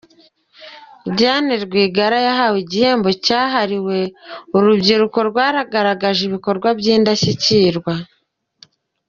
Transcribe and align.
Diane 1.17 1.53
Rwigara 1.65 2.17
yahawe 2.27 2.57
igihembo 2.65 3.09
cyahariwe 3.25 3.97
urubyiruko 4.55 5.17
rwagaragaje 5.29 6.21
ibikorwa 6.29 6.67
by’indashyikirwa. 6.79 7.93